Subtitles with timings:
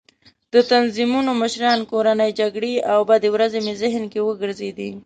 [0.53, 4.89] د تنظیمونو مشران، کورنۍ جګړې او بدې ورځې مې ذهن کې وګرځېدې.